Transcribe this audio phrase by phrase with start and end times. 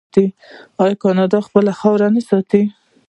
[0.83, 2.61] آیا کاناډا خپله خاوره نه ساتي؟